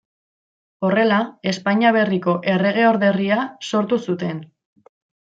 [0.87, 1.17] Horrela,
[1.51, 3.37] Espainia Berriko Erregeorderria
[3.69, 4.41] sortu zuten.